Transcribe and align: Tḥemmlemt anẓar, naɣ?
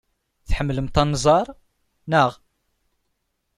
Tḥemmlemt 0.49 1.01
anẓar, 1.01 1.47
naɣ? 2.09 2.31